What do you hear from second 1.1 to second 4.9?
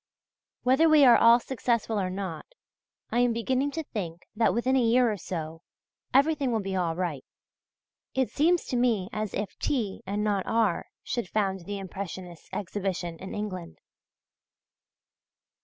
all successful or not, I am beginning to think that within a